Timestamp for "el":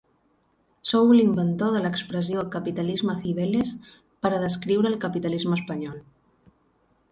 4.95-4.99